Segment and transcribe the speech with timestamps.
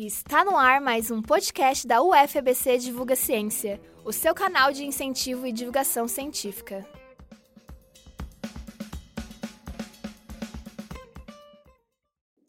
[0.00, 5.44] Está no ar mais um podcast da UFABC Divulga Ciência, o seu canal de incentivo
[5.44, 6.88] e divulgação científica.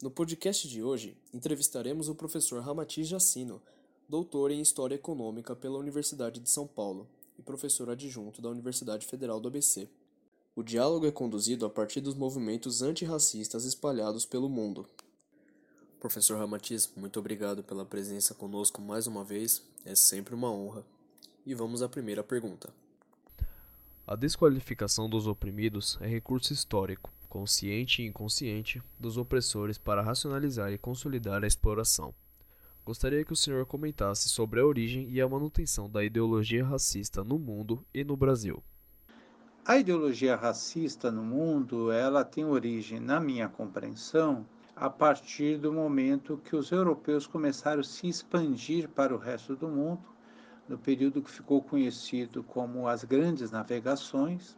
[0.00, 3.60] No podcast de hoje, entrevistaremos o professor Ramati Jacino,
[4.08, 9.40] doutor em História Econômica pela Universidade de São Paulo e professor adjunto da Universidade Federal
[9.40, 9.90] do ABC.
[10.54, 14.86] O diálogo é conduzido a partir dos movimentos antirracistas espalhados pelo mundo.
[16.00, 20.82] Professor Ramatiz, muito obrigado pela presença conosco mais uma vez, é sempre uma honra.
[21.44, 22.72] E vamos à primeira pergunta.
[24.06, 30.78] A desqualificação dos oprimidos é recurso histórico, consciente e inconsciente, dos opressores para racionalizar e
[30.78, 32.14] consolidar a exploração.
[32.82, 37.38] Gostaria que o senhor comentasse sobre a origem e a manutenção da ideologia racista no
[37.38, 38.64] mundo e no Brasil.
[39.66, 44.46] A ideologia racista no mundo, ela tem origem, na minha compreensão,
[44.80, 49.68] a partir do momento que os europeus começaram a se expandir para o resto do
[49.68, 50.08] mundo,
[50.66, 54.56] no período que ficou conhecido como as grandes navegações.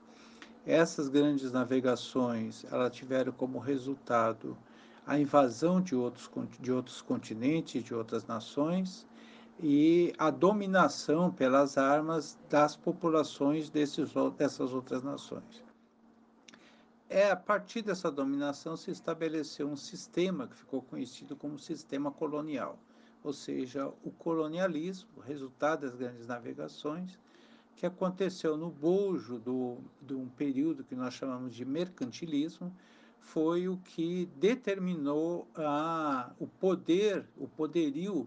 [0.64, 4.56] Essas grandes navegações, tiveram como resultado
[5.04, 9.04] a invasão de outros, de outros continentes, de outras nações,
[9.60, 15.71] e a dominação pelas armas das populações desses, dessas outras nações
[17.12, 22.78] é a partir dessa dominação se estabeleceu um sistema que ficou conhecido como sistema colonial,
[23.22, 27.18] ou seja, o colonialismo, resultado das grandes navegações,
[27.76, 32.74] que aconteceu no bojo do, de um período que nós chamamos de mercantilismo,
[33.20, 38.26] foi o que determinou a, o poder, o poderio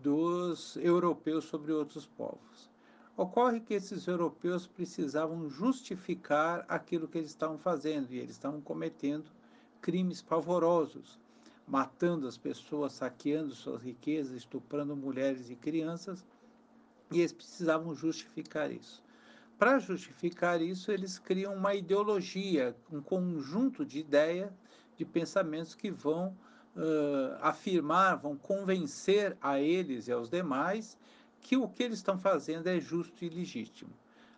[0.00, 2.70] dos europeus sobre outros povos.
[3.16, 9.30] Ocorre que esses europeus precisavam justificar aquilo que eles estavam fazendo e eles estavam cometendo
[9.80, 11.18] crimes pavorosos,
[11.66, 16.26] matando as pessoas, saqueando suas riquezas, estuprando mulheres e crianças,
[17.10, 19.02] e eles precisavam justificar isso.
[19.58, 24.52] Para justificar isso, eles criam uma ideologia, um conjunto de ideias,
[24.94, 26.36] de pensamentos que vão
[26.76, 30.98] uh, afirmar, vão convencer a eles e aos demais
[31.46, 33.92] que o que eles estão fazendo é justo e legítimo.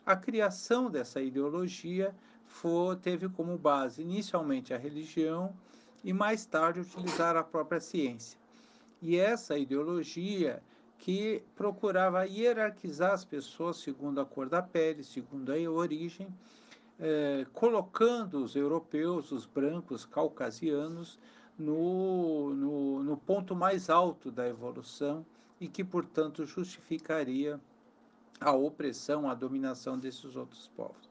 [0.05, 2.15] A criação dessa ideologia
[2.45, 5.55] foi, teve como base inicialmente a religião
[6.05, 8.39] e mais tarde utilizar a própria ciência.
[9.01, 10.63] E essa ideologia
[10.99, 16.29] que procurava hierarquizar as pessoas segundo a cor da pele, segundo a origem,
[17.01, 21.19] eh, colocando os europeus, os brancos, caucasianos,
[21.59, 25.25] no, no, no ponto mais alto da evolução
[25.61, 27.61] e que, portanto, justificaria
[28.41, 31.09] a opressão, a dominação desses outros povos.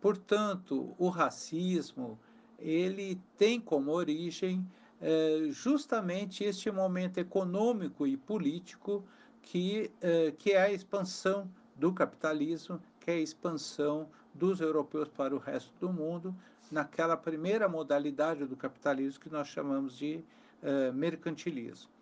[0.00, 2.18] Portanto, o racismo
[2.58, 4.66] ele tem como origem
[5.00, 9.04] é, justamente este momento econômico e político
[9.42, 15.34] que, é, que é a expansão do capitalismo, que é a expansão dos europeus para
[15.34, 16.34] o resto do mundo,
[16.70, 20.24] naquela primeira modalidade do capitalismo que nós chamamos de
[20.62, 21.93] é, mercantilismo.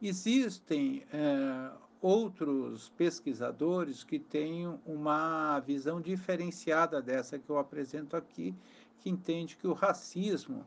[0.00, 1.70] Existem é,
[2.00, 8.54] outros pesquisadores que têm uma visão diferenciada dessa que eu apresento aqui,
[9.00, 10.64] que entende que o racismo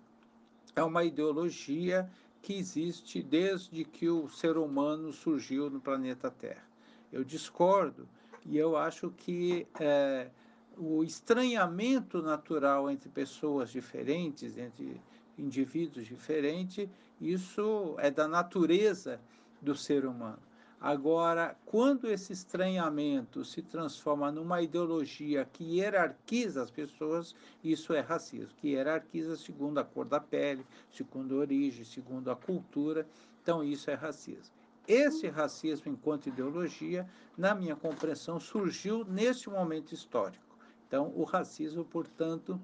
[0.75, 2.09] é uma ideologia
[2.42, 6.68] que existe desde que o ser humano surgiu no planeta Terra.
[7.12, 8.08] Eu discordo
[8.46, 10.30] e eu acho que é,
[10.78, 15.00] o estranhamento natural entre pessoas diferentes, entre
[15.38, 19.19] indivíduos diferentes, isso é da natureza
[19.62, 20.40] do ser humano.
[20.81, 28.56] Agora, quando esse estranhamento se transforma numa ideologia que hierarquiza as pessoas, isso é racismo,
[28.58, 33.08] que hierarquiza segundo a cor da pele, segundo a origem, segundo a cultura,
[33.44, 34.56] então isso é racismo.
[34.88, 40.58] Esse racismo, enquanto ideologia, na minha compreensão, surgiu neste momento histórico.
[40.88, 42.59] Então, o racismo, portanto,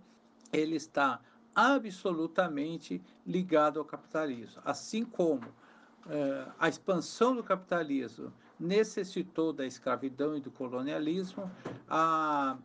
[0.52, 1.22] ele está
[1.58, 4.62] absolutamente ligado ao capitalismo.
[4.64, 5.42] Assim como
[6.08, 11.50] eh, a expansão do capitalismo necessitou da escravidão e do colonialismo,
[11.90, 12.58] a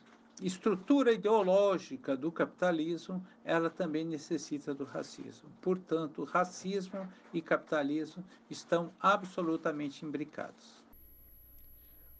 [0.43, 5.49] estrutura ideológica do capitalismo, ela também necessita do racismo.
[5.63, 10.85] Portanto, racismo e capitalismo estão absolutamente imbricados.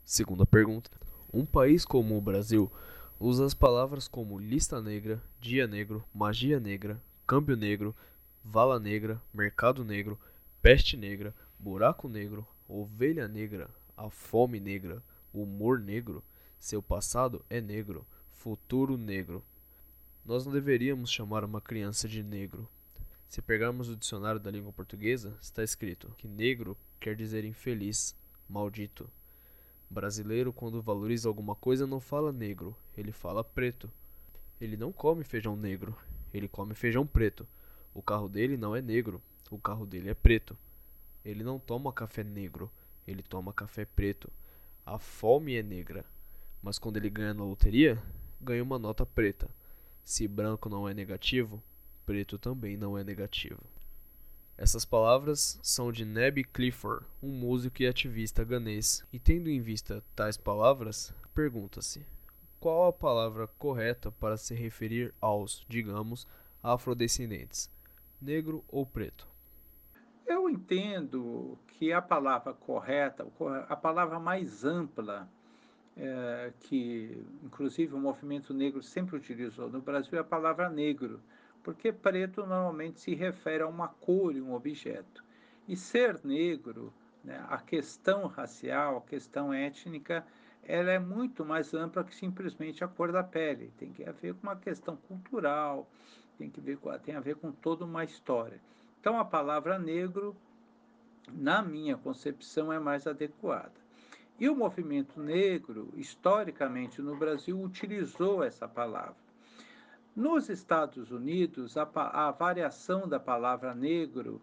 [0.03, 0.89] Segunda pergunta.
[1.31, 2.71] Um país como o Brasil
[3.25, 7.95] usa as palavras como lista negra, dia negro, magia negra, câmbio negro,
[8.43, 10.19] vala negra, mercado negro,
[10.61, 15.01] peste negra, buraco negro, ovelha negra, a fome negra,
[15.33, 16.21] humor negro,
[16.59, 19.41] seu passado é negro, futuro negro.
[20.25, 22.67] Nós não deveríamos chamar uma criança de negro.
[23.29, 28.13] Se pegarmos o dicionário da língua portuguesa, está escrito que negro quer dizer infeliz,
[28.49, 29.09] maldito.
[29.93, 33.89] Brasileiro, quando valoriza alguma coisa, não fala negro, ele fala preto.
[34.59, 35.95] Ele não come feijão negro,
[36.33, 37.47] ele come feijão preto.
[37.93, 40.57] O carro dele não é negro, o carro dele é preto.
[41.23, 42.71] Ele não toma café negro,
[43.07, 44.31] ele toma café preto.
[44.83, 46.03] A fome é negra,
[46.61, 48.01] mas quando ele ganha na loteria,
[48.41, 49.49] ganha uma nota preta.
[50.03, 51.61] Se branco não é negativo,
[52.03, 53.61] preto também não é negativo.
[54.55, 60.03] Essas palavras são de Neb Clifford, um músico e ativista ganês, e tendo em vista
[60.15, 62.05] tais palavras, pergunta-se:
[62.59, 66.27] qual a palavra correta para se referir aos, digamos,
[66.61, 67.69] afrodescendentes,
[68.21, 69.27] negro ou preto?
[70.25, 73.27] Eu entendo que a palavra correta,
[73.67, 75.27] a palavra mais ampla,
[75.97, 81.19] é, que inclusive o movimento negro sempre utilizou no Brasil, é a palavra negro
[81.63, 85.23] porque preto normalmente se refere a uma cor e um objeto.
[85.67, 86.93] E ser negro,
[87.23, 90.25] né, a questão racial, a questão étnica,
[90.61, 93.71] ela é muito mais ampla que simplesmente a cor da pele.
[93.77, 95.89] Tem que ver com uma questão cultural,
[96.37, 98.59] tem, que ver, tem a ver com toda uma história.
[98.99, 100.35] Então, a palavra negro,
[101.31, 103.71] na minha concepção, é mais adequada.
[104.39, 109.22] E o movimento negro, historicamente no Brasil, utilizou essa palavra.
[110.15, 114.39] Nos Estados Unidos, a, a variação da palavra negro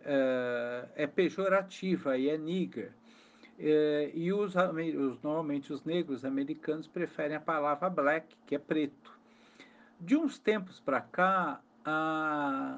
[0.00, 2.92] é, é pejorativa e é nigger.
[3.58, 9.18] É, e os, os, normalmente os negros americanos preferem a palavra black, que é preto.
[10.00, 11.60] De uns tempos para cá,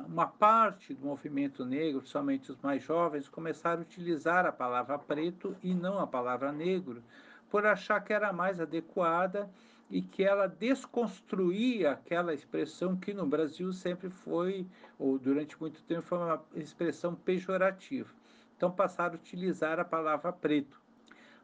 [0.07, 5.55] uma parte do movimento negro, principalmente os mais jovens, começaram a utilizar a palavra preto
[5.63, 7.03] e não a palavra negro,
[7.51, 9.51] por achar que era mais adequada
[9.91, 14.67] e que ela desconstruía aquela expressão que no Brasil sempre foi,
[14.99, 18.09] ou durante muito tempo, foi uma expressão pejorativa.
[18.57, 20.81] Então passaram a utilizar a palavra preto.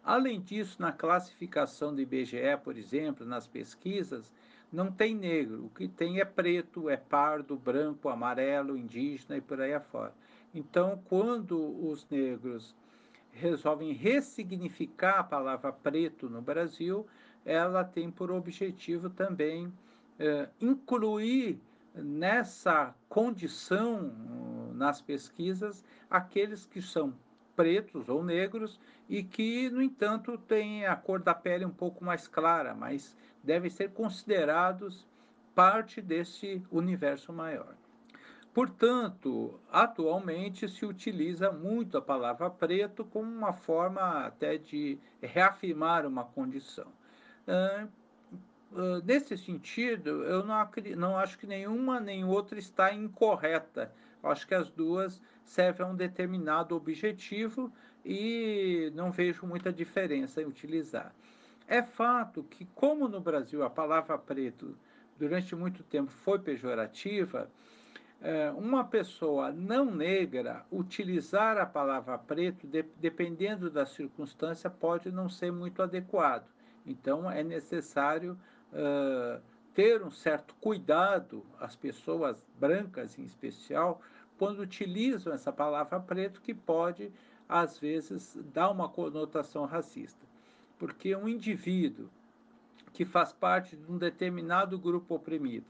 [0.04, 4.32] Além disso, na classificação do IBGE, por exemplo, nas pesquisas,
[4.72, 5.64] não tem negro.
[5.64, 10.12] O que tem é preto, é pardo, branco, amarelo, indígena e por aí afora.
[10.54, 12.74] Então, quando os negros
[13.32, 17.06] resolvem ressignificar a palavra preto no Brasil,
[17.46, 19.72] ela tem por objetivo também
[20.18, 21.60] é, incluir
[21.94, 24.12] nessa condição
[24.74, 27.14] nas pesquisas aqueles que são
[27.54, 28.78] pretos ou negros
[29.08, 33.70] e que, no entanto, têm a cor da pele um pouco mais clara, mas devem
[33.70, 35.06] ser considerados
[35.54, 37.74] parte desse universo maior.
[38.52, 46.24] Portanto, atualmente se utiliza muito a palavra preto como uma forma até de reafirmar uma
[46.24, 46.86] condição.
[49.04, 53.92] Nesse sentido, eu não, não acho que nenhuma nem outra está incorreta.
[54.22, 57.72] Eu acho que as duas servem a um determinado objetivo
[58.04, 61.14] e não vejo muita diferença em utilizar.
[61.68, 64.76] É fato que, como no Brasil a palavra preto
[65.18, 67.50] durante muito tempo foi pejorativa,
[68.20, 72.66] é, uma pessoa não negra utilizar a palavra preto,
[72.98, 76.46] dependendo da circunstância, pode não ser muito adequado.
[76.86, 78.38] Então, é necessário
[78.72, 79.42] uh,
[79.74, 84.00] ter um certo cuidado, as pessoas brancas em especial,
[84.38, 87.12] quando utilizam essa palavra preto, que pode,
[87.48, 90.24] às vezes, dar uma conotação racista.
[90.78, 92.08] Porque um indivíduo
[92.92, 95.66] que faz parte de um determinado grupo oprimido,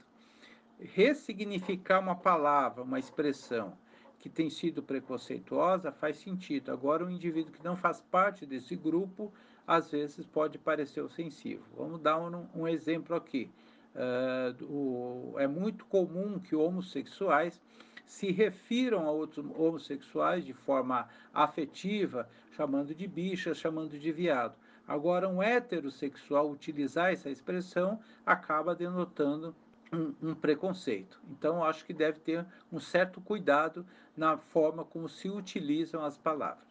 [0.79, 3.77] ressignificar uma palavra, uma expressão
[4.19, 6.71] que tem sido preconceituosa, faz sentido.
[6.71, 9.33] Agora, um indivíduo que não faz parte desse grupo,
[9.67, 11.65] às vezes pode parecer ofensivo.
[11.75, 13.51] Vamos dar um, um exemplo aqui.
[13.93, 17.61] Uh, é muito comum que homossexuais
[18.05, 24.55] se refiram a outros homossexuais de forma afetiva, chamando de bicha, chamando de viado.
[24.87, 29.53] Agora, um heterossexual utilizar essa expressão acaba denotando
[29.91, 31.19] um, um, preconceito.
[31.29, 36.65] Então, acho que deve ter um certo cuidado na forma como se utilizam as palavras.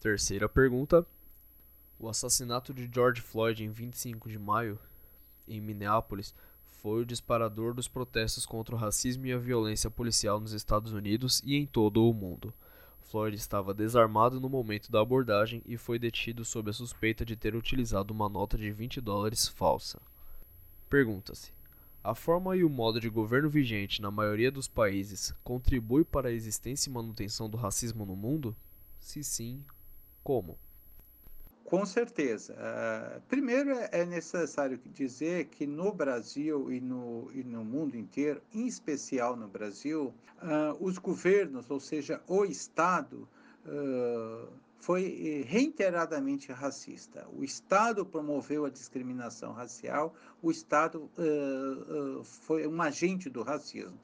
[0.00, 1.06] Terceira pergunta
[1.98, 4.78] o assassinato de George Floyd em 25 de maio,
[5.46, 6.34] em Minneapolis,
[6.84, 11.40] foi o disparador dos protestos contra o racismo e a violência policial nos Estados Unidos
[11.44, 12.52] e em todo o mundo.
[13.00, 17.54] Floyd estava desarmado no momento da abordagem e foi detido sob a suspeita de ter
[17.54, 20.00] utilizado uma nota de 20 dólares falsa.
[20.90, 21.52] Pergunta-se:
[22.02, 26.32] a forma e o modo de governo vigente na maioria dos países contribui para a
[26.32, 28.54] existência e manutenção do racismo no mundo?
[28.98, 29.64] Se sim,
[30.22, 30.58] como?
[31.64, 32.54] Com certeza.
[32.54, 38.42] Uh, primeiro, é, é necessário dizer que no Brasil e no, e no mundo inteiro,
[38.52, 43.26] em especial no Brasil, uh, os governos, ou seja, o Estado,
[43.64, 44.46] uh,
[44.78, 47.26] foi reiteradamente racista.
[47.32, 51.10] O Estado promoveu a discriminação racial, o Estado
[52.22, 53.98] foi um agente do racismo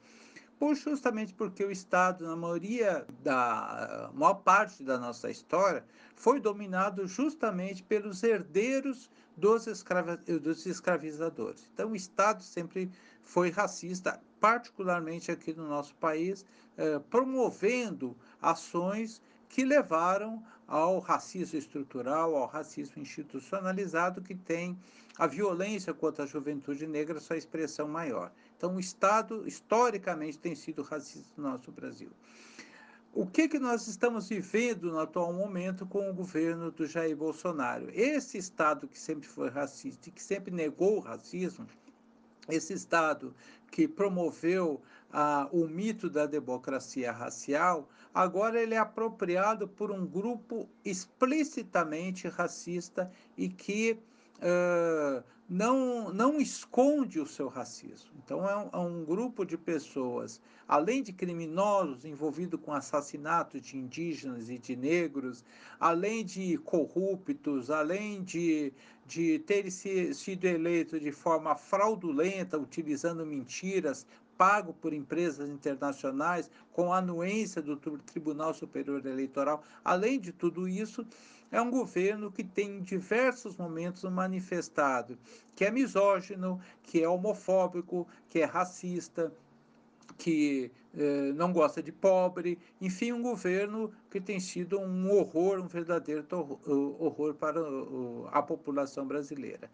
[0.61, 5.83] por justamente porque o Estado, na maioria da maior parte da nossa história,
[6.15, 11.67] foi dominado justamente pelos herdeiros dos, escravi dos escravizadores.
[11.73, 12.91] Então, o Estado sempre
[13.23, 16.45] foi racista, particularmente aqui no nosso país,
[16.77, 24.77] eh, promovendo ações que levaram ao racismo estrutural, ao racismo institucionalizado, que tem
[25.17, 28.31] a violência contra a juventude negra sua expressão maior.
[28.61, 32.11] Então, o Estado, historicamente, tem sido racista no nosso Brasil.
[33.11, 37.89] O que, que nós estamos vivendo no atual momento com o governo do Jair Bolsonaro?
[37.91, 41.65] Esse Estado que sempre foi racista e que sempre negou o racismo,
[42.47, 43.33] esse Estado
[43.71, 44.79] que promoveu
[45.11, 53.11] ah, o mito da democracia racial, agora ele é apropriado por um grupo explicitamente racista
[53.35, 53.97] e que
[54.37, 55.23] uh,
[55.53, 58.09] não, não esconde o seu racismo.
[58.23, 63.77] Então, é um, é um, grupo de pessoas, além de criminosos envolvidos com assassinato de
[63.77, 65.43] indígenas e de negros,
[65.77, 68.71] além de corruptos, além de,
[69.05, 77.61] de terem sido eleitos de forma fraudulenta, utilizando mentiras, pago por empresas internacionais, com anuência
[77.61, 79.61] do Tribunal Superior Eleitoral.
[79.83, 81.05] Além de tudo isso,
[81.51, 85.17] é um governo que tem em diversos momentos manifestado
[85.55, 89.31] que é misógino, que é homofóbico, que é racista,
[90.17, 95.67] que eh, não gosta de pobre, enfim, um governo que tem sido um horror, um
[95.67, 96.25] verdadeiro
[96.99, 97.59] horror para
[98.31, 99.69] a população brasileira.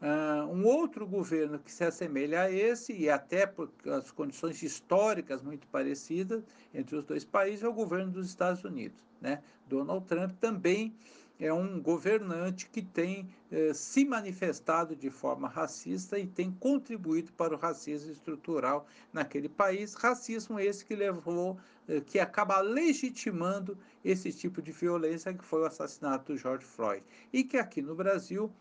[0.00, 5.42] Uh, um outro governo que se assemelha a esse, e até por as condições históricas
[5.42, 6.42] muito parecidas
[6.72, 8.98] entre os dois países, é o governo dos Estados Unidos.
[9.20, 9.42] Né?
[9.68, 10.94] Donald Trump também
[11.38, 17.54] é um governante que tem eh, se manifestado de forma racista e tem contribuído para
[17.54, 19.94] o racismo estrutural naquele país.
[19.94, 25.66] Racismo esse que levou, eh, que acaba legitimando esse tipo de violência que foi o
[25.66, 27.02] assassinato do George Floyd.
[27.32, 28.52] E que aqui no Brasil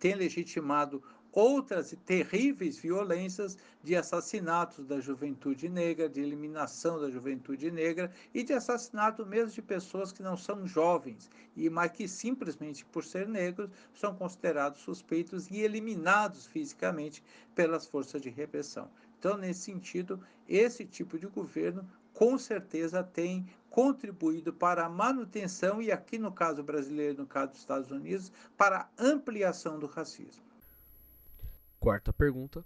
[0.00, 1.02] tem legitimado
[1.32, 8.52] outras terríveis violências de assassinatos da juventude negra, de eliminação da juventude negra e de
[8.52, 13.70] assassinato mesmo de pessoas que não são jovens, e mas que simplesmente por ser negros
[13.94, 17.22] são considerados suspeitos e eliminados fisicamente
[17.54, 18.90] pelas forças de repressão.
[19.18, 21.86] Então, nesse sentido, esse tipo de governo
[22.20, 27.60] com certeza tem contribuído para a manutenção e aqui no caso brasileiro, no caso dos
[27.60, 30.44] Estados Unidos, para a ampliação do racismo.
[31.78, 32.62] Quarta pergunta.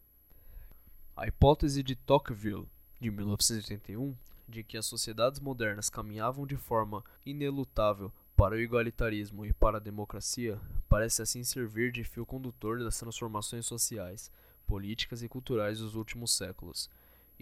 [1.17, 2.69] A hipótese de Tocqueville,
[3.01, 4.17] de 1981,
[4.49, 9.81] de que as sociedades modernas caminhavam de forma inelutável para o igualitarismo e para a
[9.81, 14.33] democracia, parece assim servir de fio condutor das transformações sociais,
[14.67, 16.91] políticas e culturais dos últimos séculos.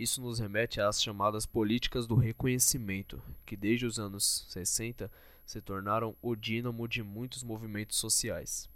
[0.02, 5.08] Isso nos remete às chamadas políticas do reconhecimento, que desde os anos 60
[5.46, 8.68] se tornaram o dínamo de muitos movimentos sociais.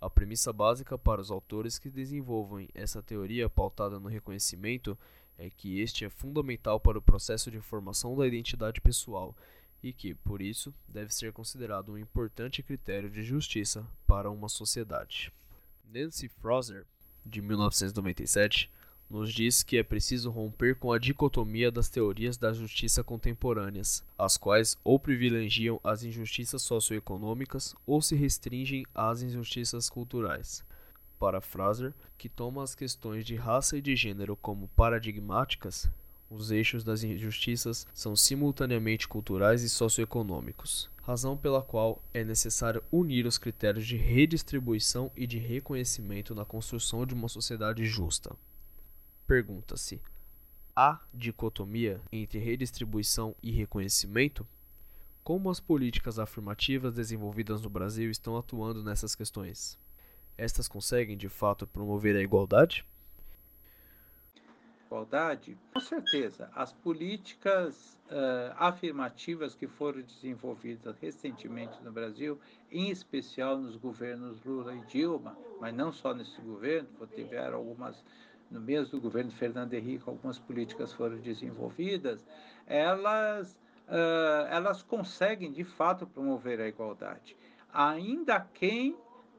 [0.00, 4.96] A premissa básica para os autores que desenvolvem essa teoria pautada no reconhecimento
[5.36, 9.36] é que este é fundamental para o processo de formação da identidade pessoal
[9.82, 15.30] e que, por isso, deve ser considerado um importante critério de justiça para uma sociedade.
[15.84, 16.86] Nancy Fraser,
[17.26, 18.70] de 1997,
[19.10, 24.36] nos diz que é preciso romper com a dicotomia das teorias da justiça contemporâneas, as
[24.36, 30.64] quais ou privilegiam as injustiças socioeconômicas ou se restringem às injustiças culturais.
[31.18, 35.90] Para Fraser, que toma as questões de raça e de gênero como paradigmáticas,
[36.30, 43.26] os eixos das injustiças são simultaneamente culturais e socioeconômicos, razão pela qual é necessário unir
[43.26, 48.36] os critérios de redistribuição e de reconhecimento na construção de uma sociedade justa.
[49.30, 50.02] Pergunta-se:
[50.74, 54.44] há dicotomia entre redistribuição e reconhecimento?
[55.22, 59.78] Como as políticas afirmativas desenvolvidas no Brasil estão atuando nessas questões?
[60.36, 62.84] Estas conseguem, de fato, promover a igualdade?
[64.86, 65.56] Igualdade?
[65.72, 66.50] Com certeza.
[66.52, 74.74] As políticas uh, afirmativas que foram desenvolvidas recentemente no Brasil, em especial nos governos Lula
[74.74, 78.04] e Dilma, mas não só nesse governo, tiveram algumas
[78.50, 82.26] no mesmo do governo Fernando Henrique, algumas políticas foram desenvolvidas,
[82.66, 83.52] elas,
[83.88, 87.36] uh, elas conseguem de fato promover a igualdade.
[87.72, 88.96] ainda quem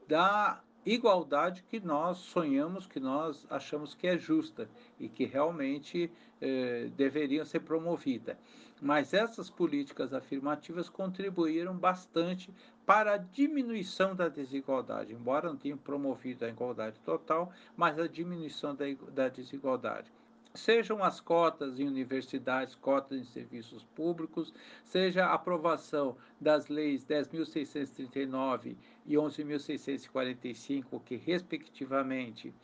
[0.08, 6.10] da igualdade que nós sonhamos, que nós achamos que é justa e que realmente
[6.40, 8.38] eh, deveriam ser promovida.
[8.80, 12.52] Mas essas políticas afirmativas contribuíram bastante
[12.84, 18.74] para a diminuição da desigualdade, embora não tenham promovido a igualdade total, mas a diminuição
[18.74, 20.10] da, da desigualdade
[20.54, 24.52] sejam as cotas em universidades, cotas em serviços públicos,
[24.84, 32.54] seja a aprovação das leis 10.639 e 11.645, que, respectivamente,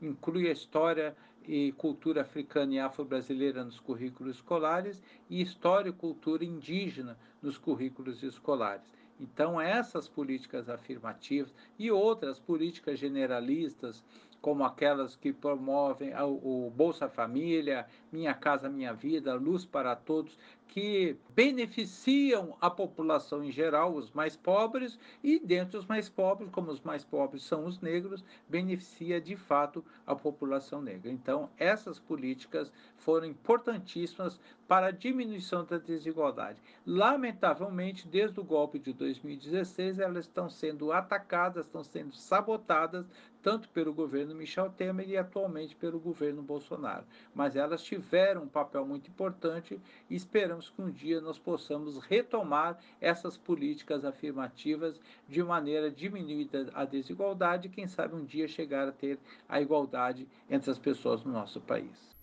[0.00, 6.44] inclui a história e cultura africana e afro-brasileira nos currículos escolares e história e cultura
[6.44, 8.92] indígena nos currículos escolares.
[9.18, 14.04] Então, essas políticas afirmativas e outras políticas generalistas
[14.46, 20.38] como aquelas que promovem o Bolsa Família, Minha Casa Minha Vida, Luz para Todos,
[20.68, 26.70] que beneficiam a população em geral, os mais pobres, e dentre os mais pobres, como
[26.70, 31.10] os mais pobres são os negros, beneficia de fato a população negra.
[31.10, 34.38] Então, essas políticas foram importantíssimas
[34.68, 36.58] para a diminuição da desigualdade.
[36.84, 43.06] Lamentavelmente, desde o golpe de 2016, elas estão sendo atacadas, estão sendo sabotadas,
[43.42, 47.04] tanto pelo governo Michel Temer e atualmente pelo governo Bolsonaro.
[47.32, 49.80] Mas elas tiveram um papel muito importante
[50.10, 56.50] e esperamos que um dia nós possamos retomar essas políticas afirmativas de maneira a diminuir
[56.74, 59.16] a desigualdade e, quem sabe, um dia chegar a ter
[59.48, 62.16] a igualdade entre as pessoas no nosso país.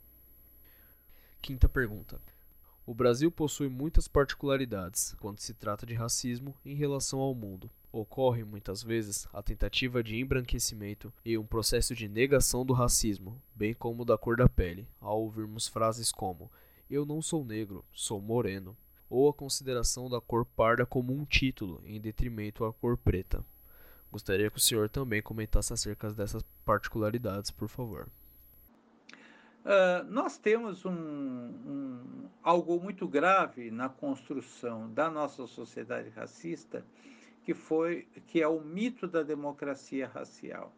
[1.42, 2.22] Quinta pergunta.
[2.86, 7.70] O Brasil possui muitas particularidades quando se trata de racismo em relação ao mundo.
[7.92, 13.74] Ocorre muitas vezes a tentativa de embranquecimento e um processo de negação do racismo, bem
[13.74, 16.52] como da cor da pele, ao ouvirmos frases como
[16.90, 18.78] eu não sou negro, sou moreno,
[19.10, 23.46] ou a consideração da cor parda como um título em detrimento à cor preta.
[24.12, 28.10] Gostaria que o senhor também comentasse acerca dessas particularidades, por favor.
[29.64, 36.86] Uh, nós temos um, um, algo muito grave na construção da nossa sociedade racista,
[37.44, 40.74] que foi que é o mito da democracia racial.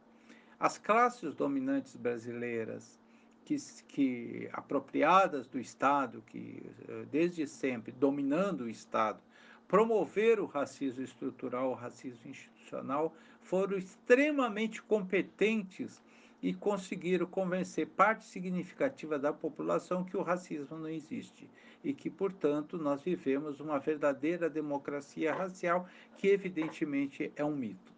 [0.59, 2.99] As classes dominantes brasileiras,
[3.43, 3.57] que,
[3.87, 9.19] que apropriadas do Estado, que eh, desde sempre dominando o Estado,
[9.67, 16.01] promoveram o racismo estrutural, o racismo institucional, foram extremamente competentes
[16.45, 21.49] e conseguiram convencer parte significativa da população que o racismo não existe
[21.83, 27.91] e que, portanto, nós vivemos uma verdadeira democracia racial, que evidentemente é um mito.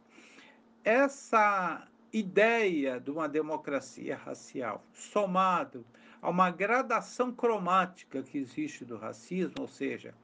[0.81, 5.85] Essa ideia de uma democracia racial, somado
[6.21, 10.15] a uma gradação cromática que existe do racismo, ou seja,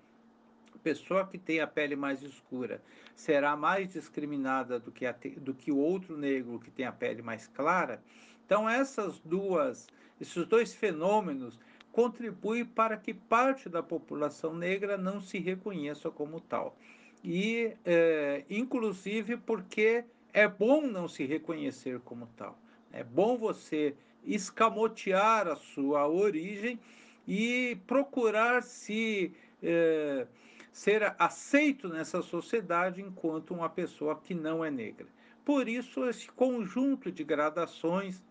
[0.83, 2.81] pessoa que tem a pele mais escura
[3.15, 7.21] será mais discriminada do que, a, do que o outro negro que tem a pele
[7.21, 8.03] mais clara.
[8.45, 9.87] Então, essas duas,
[10.19, 11.59] esses dois fenômenos
[11.91, 16.75] contribuem para que parte da população negra não se reconheça como tal.
[17.23, 22.57] E, é, inclusive, porque é bom não se reconhecer como tal.
[22.91, 26.79] É bom você escamotear a sua origem
[27.27, 30.27] e procurar se é,
[30.73, 35.05] ser aceito nessa sociedade enquanto uma pessoa que não é negra.
[35.45, 38.23] Por isso, esse conjunto de gradações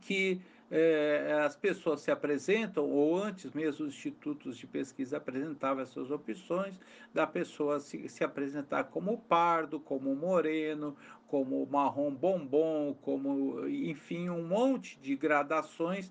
[0.00, 6.10] que é, as pessoas se apresentam, ou antes mesmo os institutos de pesquisa apresentavam essas
[6.10, 6.74] opções,
[7.12, 10.96] da pessoa se, se apresentar como pardo, como moreno,
[11.28, 16.10] como marrom bombom, como, enfim, um monte de gradações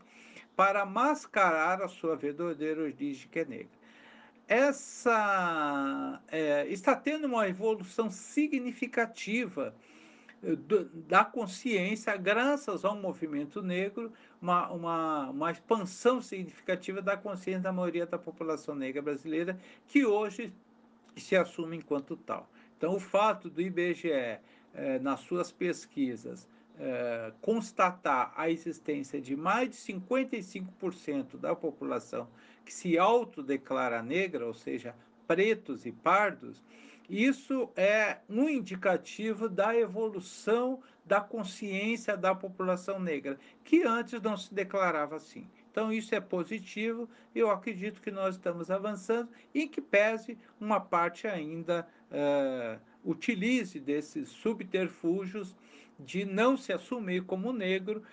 [0.55, 3.82] para mascarar a sua verdadeira origem que é negra
[4.53, 9.73] essa é, está tendo uma evolução significativa
[10.43, 17.63] eh, do, da consciência, graças ao movimento negro, uma, uma, uma expansão significativa da consciência
[17.63, 20.53] da maioria da população negra brasileira, que hoje
[21.17, 22.47] se assume enquanto tal.
[22.77, 24.39] Então, o fato do IBGE, é,
[25.01, 32.27] nas suas pesquisas, é, constatar a existência de mais de 55% da população
[32.65, 34.95] que se autodeclara negra, ou seja,
[35.27, 36.63] pretos e pardos,
[37.09, 44.53] isso é um indicativo da evolução da consciência da população negra, que antes não se
[44.53, 45.47] declarava assim.
[45.69, 51.27] Então, isso é positivo, eu acredito que nós estamos avançando e que pese uma parte
[51.27, 55.55] ainda uh, utilize desses subterfúgios
[55.99, 58.03] de não se assumir como negro,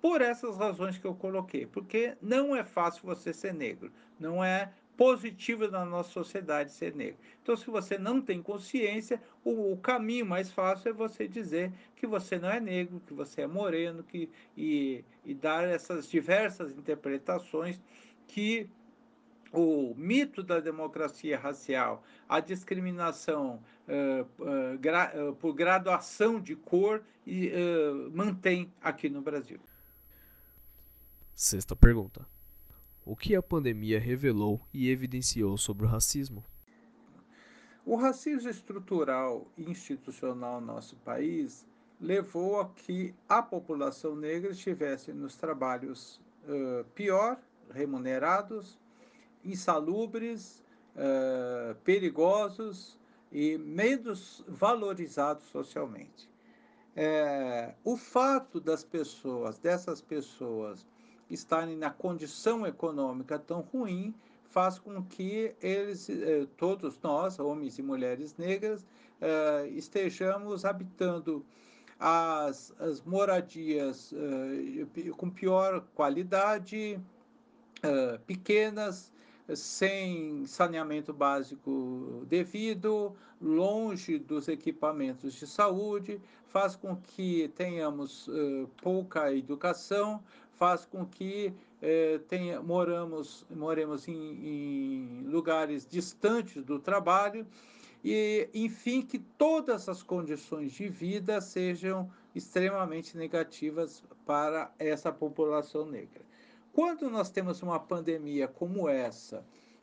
[0.00, 4.72] por essas razões que eu coloquei, porque não é fácil você ser negro, não é
[4.96, 7.18] positivo na nossa sociedade ser negro.
[7.42, 12.06] Então, se você não tem consciência, o, o, caminho mais fácil é você dizer que
[12.06, 17.80] você não é negro, que você é moreno, que, e, e dar essas diversas interpretações
[18.26, 18.68] que
[19.52, 27.02] o mito da democracia racial, a discriminação uh, uh, gra uh, por graduação de cor
[28.12, 29.58] mantém aqui no Brasil.
[31.34, 32.26] Sexta pergunta.
[33.04, 36.44] O que a pandemia revelou e evidenciou sobre o racismo?
[37.84, 41.66] O racismo estrutural e institucional no nosso país
[42.00, 46.20] levou a que a população negra estivesse nos trabalhos
[46.94, 47.38] pior
[47.72, 48.78] remunerados,
[49.44, 50.62] insalubres,
[50.94, 52.98] uh, perigosos
[53.30, 56.28] e menos valorizados socialmente.
[56.96, 60.84] É, o fato das pessoas, dessas pessoas,
[61.30, 64.14] estarem na condição econômica tão ruim,
[64.50, 68.84] faz com que eles, eh, todos nós, homens e mulheres negras,
[69.20, 71.44] eh, estejamos habitando
[71.98, 77.00] as, as moradias eh, com pior qualidade,
[78.26, 79.10] pequenas,
[79.54, 88.28] sem saneamento básico devido, longe dos equipamentos de saúde, faz com que tenhamos
[88.82, 90.22] pouca educação,
[90.60, 97.46] faz com que uh, tenha, moramos, moremos em, em lugares distantes do trabalho
[98.04, 106.20] e, enfim, que todas as condições de vida sejam extremamente negativas para essa população negra.
[106.74, 109.42] Quando nós temos uma pandemia como essa,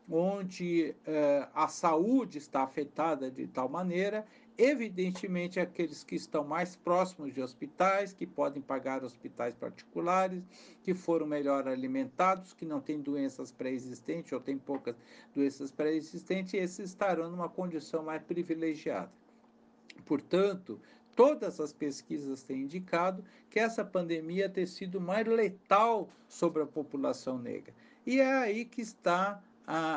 [0.09, 4.25] onde eh, a saúde está afetada de tal maneira,
[4.58, 10.43] evidentemente aqueles que estão mais próximos de hospitais, que podem pagar hospitais particulares,
[10.82, 14.96] que foram melhor alimentados, que não têm doenças pré-existentes ou têm poucas
[15.36, 19.12] doenças pré-existentes, esses estarão numa condição mais privilegiada.
[20.06, 20.80] Portanto,
[21.15, 27.38] todas as pesquisas têm indicado que essa pandemia tem sido mais letal sobre a população
[27.38, 27.74] negra.
[28.06, 29.43] E é aí que está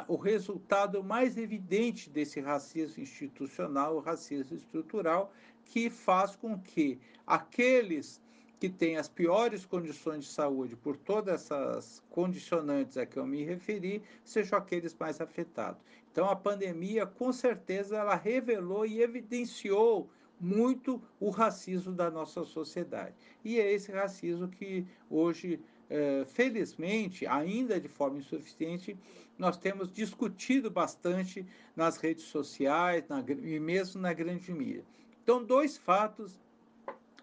[0.08, 5.32] o resultado mais evidente desse racismo institucional, o racismo estrutural,
[5.64, 8.20] que faz com que aqueles
[8.58, 13.42] que têm as piores condições de saúde, por todas essas condicionantes a que eu me
[13.42, 15.80] referi, sejam aqueles mais afetados.
[16.12, 23.14] Então, a pandemia, com certeza, ela revelou e evidenciou muito o racismo da nossa sociedade.
[23.44, 28.96] E é esse racismo que hoje, é, felizmente, ainda de forma insuficiente,
[29.36, 34.84] nós temos discutido bastante nas redes sociais na, e mesmo na grande mídia.
[35.22, 36.38] Então, dois fatos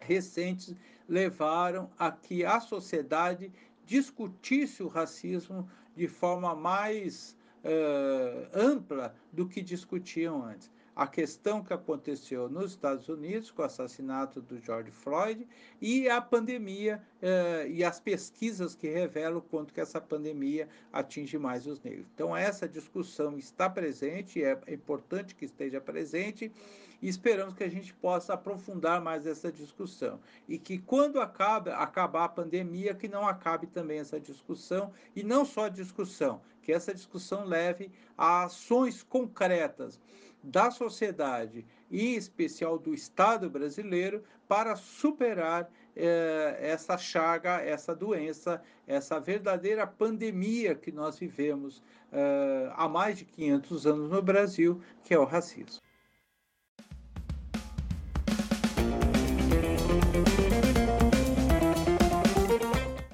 [0.01, 0.75] recentes
[1.08, 3.51] levaram a que a sociedade
[3.86, 11.71] discutisse o racismo de forma mais uh, ampla do que discutiam antes a questão que
[11.71, 15.47] aconteceu nos Estados Unidos com o assassinato do George Floyd
[15.79, 21.67] e a pandemia eh, e as pesquisas que revelam quanto que essa pandemia atinge mais
[21.67, 22.07] os negros.
[22.15, 26.51] Então essa discussão está presente, é importante que esteja presente
[26.99, 32.23] e esperamos que a gente possa aprofundar mais essa discussão e que quando acabe, acabar
[32.23, 36.91] a pandemia que não acabe também essa discussão e não só a discussão, que essa
[36.91, 39.99] discussão leve a ações concretas
[40.47, 48.62] da sociedade e em especial do Estado brasileiro para superar eh, essa chaga, essa doença,
[48.86, 55.13] essa verdadeira pandemia que nós vivemos eh, há mais de 500 anos no Brasil, que
[55.13, 55.81] é o racismo.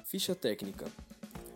[0.04, 0.84] Ficha técnica.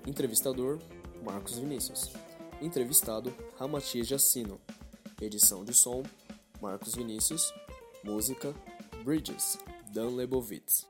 [0.04, 0.80] Entrevistador
[1.22, 2.12] Marcos Vinícius.
[2.60, 4.60] Entrevistado Ramatias Jacino.
[5.20, 6.04] Edição de som,
[6.60, 7.52] Marcos Vinícius.
[8.04, 8.54] Música,
[9.04, 9.58] Bridges,
[9.92, 10.86] Dan Lebovitz.